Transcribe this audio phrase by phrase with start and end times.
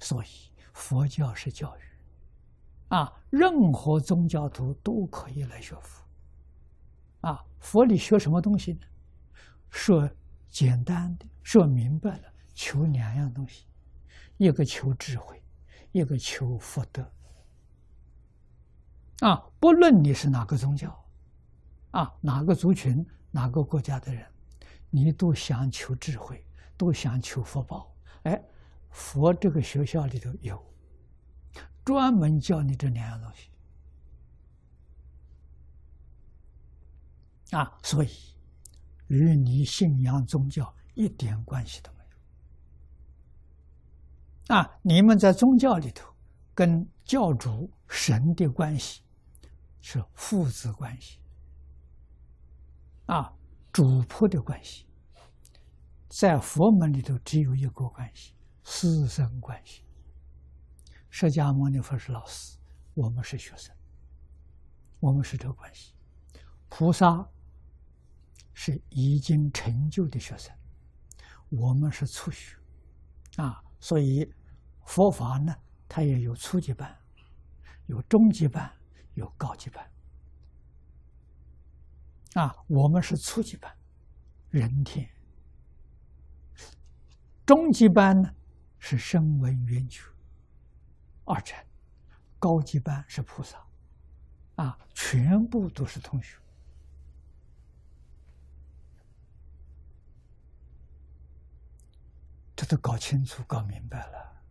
[0.00, 0.28] 所以
[0.72, 1.80] 佛教是教育，
[2.88, 6.02] 啊，任何宗教徒都可以来学佛，
[7.28, 8.80] 啊，佛里学什么东西呢？
[9.70, 10.10] 说
[10.48, 12.24] 简单的，说明白了，
[12.54, 13.66] 求两样东西，
[14.36, 15.40] 一个求智慧，
[15.92, 17.08] 一个求福德。
[19.20, 21.04] 啊，不论你是哪个宗教，
[21.90, 24.26] 啊，哪个族群，哪个国家的人，
[24.88, 26.42] 你都想求智慧，
[26.76, 27.94] 都想求福报。
[28.22, 28.42] 哎，
[28.90, 30.62] 佛这个学校里头有，
[31.84, 33.50] 专门教你这两样东西。
[37.56, 38.10] 啊，所以
[39.08, 42.04] 与你信仰宗教一点关系都没
[44.48, 44.56] 有。
[44.56, 46.12] 啊，你们在宗教里头
[46.54, 49.02] 跟教主神的关系。
[49.82, 51.18] 是父子关系，
[53.06, 53.32] 啊，
[53.72, 54.84] 主仆的关系，
[56.06, 58.34] 在佛门里头只有一个关系，
[58.72, 59.82] 师生关系。
[61.10, 62.56] 释迦牟尼佛是老师，
[62.94, 63.74] 我们是学生，
[65.00, 65.92] 我们是这个关系。
[66.68, 67.28] 菩萨
[68.54, 70.54] 是已经成就的学生，
[71.48, 72.56] 我们是初学，
[73.36, 74.32] 啊，所以
[74.86, 75.54] 佛法呢，
[75.88, 76.96] 它也有初级班，
[77.86, 78.72] 有中级班。
[79.14, 79.90] 有高级班，
[82.34, 83.76] 啊，我们是初级班，
[84.48, 85.04] 人天；
[87.44, 88.32] 中级班呢
[88.80, 90.02] 是声闻缘觉
[91.24, 91.56] 二乘，
[92.40, 93.64] 高级班是菩萨，
[94.56, 96.36] 啊，全部都是同学，
[102.56, 104.42] 这都搞清楚、搞明白了，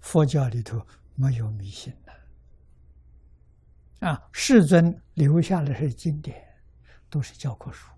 [0.00, 0.84] 佛教里头
[1.14, 2.12] 没有迷信的。
[4.08, 6.44] 啊，世尊留下的是经典，
[7.08, 7.90] 都是教科书。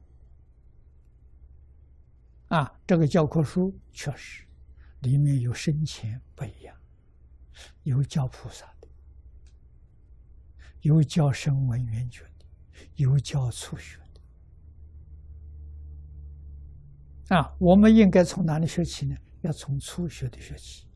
[2.49, 4.46] 啊，这个教科书确实
[5.01, 6.77] 里面有深浅不一样，
[7.85, 8.89] 有教菩萨的，
[10.81, 12.45] 有教声闻缘觉的，
[12.97, 13.99] 有教初学
[17.29, 17.37] 的。
[17.37, 19.17] 啊，我们应该从哪里学起呢？
[19.43, 20.87] 要从初学的学起。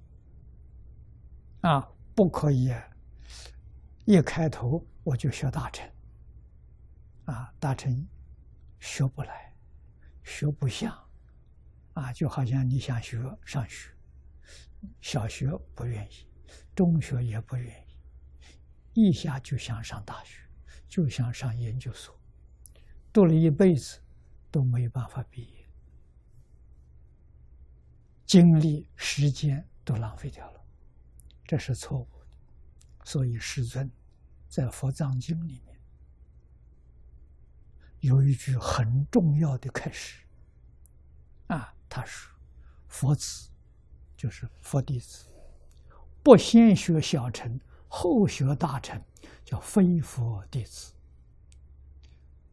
[1.61, 2.73] 啊，不可以，
[4.05, 4.87] 一开头。
[5.03, 5.91] 我就学大乘，
[7.25, 8.07] 啊，大乘
[8.79, 9.57] 学不来，
[10.23, 10.95] 学不像，
[11.95, 13.91] 啊，就好像你想学上学，
[15.01, 16.27] 小学不愿意，
[16.75, 17.89] 中学也不愿
[18.95, 20.41] 意，一下就想上大学，
[20.89, 22.19] 就想上研究所，
[23.13, 24.01] 读了一辈子
[24.51, 25.69] 都没有办法毕业，
[28.25, 30.65] 精力时间都浪费掉了，
[31.45, 32.27] 这是错误的，
[33.05, 33.91] 所以师尊。
[34.49, 35.81] 在佛藏经里面，
[38.01, 40.27] 有一句很重要的开始，
[41.47, 42.33] 啊，他说
[42.87, 43.51] ：“佛子
[44.17, 45.29] 就是佛弟子，
[46.23, 49.03] 不先学小乘，后学大乘，
[49.45, 50.95] 叫非佛弟子。”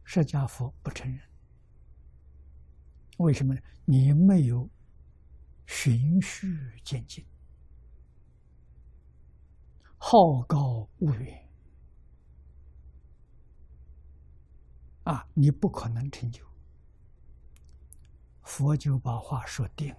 [0.04, 1.22] 释迦佛不承认，
[3.18, 3.62] 为什么呢？
[3.86, 4.68] 你没有
[5.68, 7.24] 循序渐进，
[9.98, 11.48] 好高骛远。
[15.04, 16.44] 啊，你不可能成就。
[18.48, 19.94] 佛就把话说定。